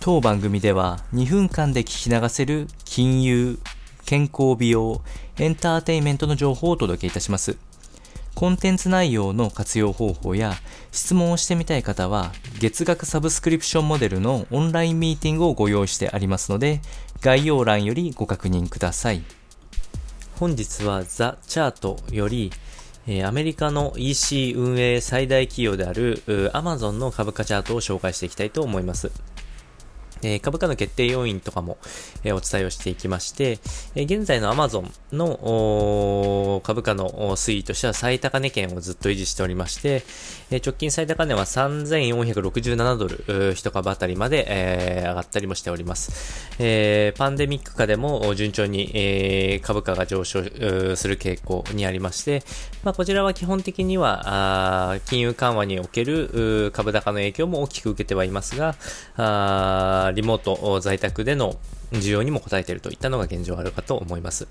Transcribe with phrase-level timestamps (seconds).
[0.00, 3.58] 当番組では2分間で聞き流せる金融、
[4.06, 5.02] 健康美容、
[5.38, 7.58] エンターテインメントの情報をお届けいたします。
[8.36, 10.54] コンテンツ内容の活用方法や
[10.92, 12.30] 質問をしてみたい方は
[12.60, 16.80] 月額サブスクリプションモデルのオンラインミーティングをご用意してありますので
[17.20, 19.24] 概要欄よりご確認ください。
[20.38, 22.52] 本日はザ・チャートより
[23.24, 26.22] アメリカの EC 運営最大企業である
[26.54, 29.10] Amazon の株価チャートを紹介していきたいと思います。
[30.22, 31.78] えー、株価の決定要因とかも、
[32.24, 33.58] えー、お伝えをしていきまして、
[33.94, 40.02] えー、現在の Amazon の株価の推移としては最高値圏をずっと維持しておりまして、
[40.50, 46.56] え直近最高値は3467ドル1株当たりまで、え上がったりもしております。
[46.58, 50.50] えパンデミック下でも順調に、え株価が上昇す
[51.08, 52.42] る傾向にありまして、
[52.82, 58.74] まあ、こちらは基本的にはあ金融緩和における株高の影響も大きく受けてはいますが、
[60.08, 61.56] あリモート在宅での
[61.92, 64.46] 需要にも応えているといったのが現状あるかと思います。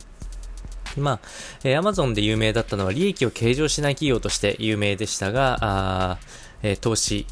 [0.97, 1.19] まあ、
[1.63, 6.19] えー、Amazon で有名だったのは利益を計上しない企業として有名でしたが、あ
[6.63, 7.27] え、投資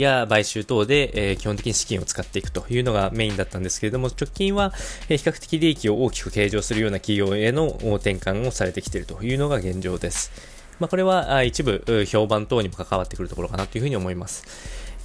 [0.00, 4.72] や買収等で、え、基本的に資金を使っていくというのがメインだったんですけれども、直近は、
[5.08, 10.32] え、比較的利益を大きく計上するような企業への転換をされてきているというのが現状です。
[10.80, 14.44] まあ、これは一部評判等にも関わってくるところかなというふうに思います。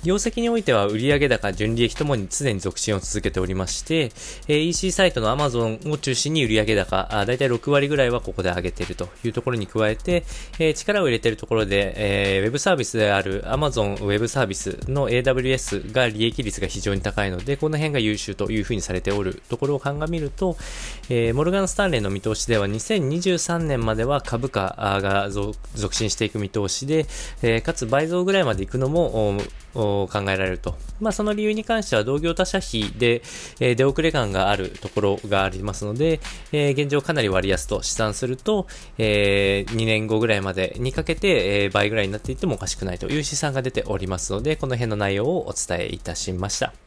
[0.03, 4.11] 業績においては売上高、純利益ともに常に続伸を続けておりまして、
[4.47, 10.23] EC サイトの Amazon を中心に売上高、だいたい6割ぐらいはここで上げているというところに加えて、
[10.75, 20.57] 力を入れているところで、ウェブサービスである Amazon ウェブサービスの AWS が利益率が非常に高いので、この辺が優秀というふうにされておるところを鑑みると、
[21.33, 27.07] モルガン・スタンレーの見通しでは2023年までは株価が続伸していく見通しで、
[27.61, 29.41] かつ倍増ぐらいまでいくのも
[29.77, 30.75] 考えられると。
[30.99, 33.21] まあ、その理由に関しては同業他社比で、
[33.59, 36.19] えー、出遅れ感があるところがありますので、
[36.51, 46.86] えー、現状かなり割安と試算すると、えー、2年後ぐらいまでにかけて、え倍ぐらいになっていってもおかしくないという試算が出ておりますので、この辺の内容をお伝えいたしました。